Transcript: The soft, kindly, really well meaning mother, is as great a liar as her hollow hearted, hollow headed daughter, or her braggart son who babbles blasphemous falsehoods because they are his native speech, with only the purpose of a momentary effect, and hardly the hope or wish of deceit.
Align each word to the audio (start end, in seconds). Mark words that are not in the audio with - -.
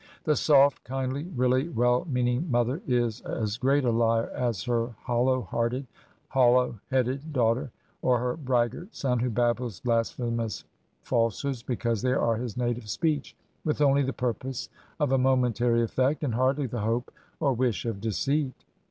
The 0.23 0.35
soft, 0.35 0.83
kindly, 0.83 1.25
really 1.25 1.69
well 1.69 2.07
meaning 2.09 2.49
mother, 2.49 2.81
is 2.87 3.21
as 3.21 3.57
great 3.59 3.85
a 3.85 3.91
liar 3.91 4.29
as 4.31 4.63
her 4.63 4.95
hollow 5.03 5.41
hearted, 5.43 5.85
hollow 6.29 6.79
headed 6.89 7.31
daughter, 7.31 7.69
or 8.01 8.17
her 8.17 8.35
braggart 8.35 8.95
son 8.95 9.19
who 9.19 9.29
babbles 9.29 9.79
blasphemous 9.79 10.63
falsehoods 11.03 11.61
because 11.61 12.01
they 12.01 12.13
are 12.13 12.37
his 12.37 12.57
native 12.57 12.89
speech, 12.89 13.35
with 13.63 13.79
only 13.79 14.01
the 14.01 14.11
purpose 14.11 14.69
of 14.99 15.11
a 15.11 15.19
momentary 15.19 15.83
effect, 15.83 16.23
and 16.23 16.33
hardly 16.33 16.65
the 16.65 16.81
hope 16.81 17.13
or 17.39 17.53
wish 17.53 17.85
of 17.85 18.01
deceit. 18.01 18.55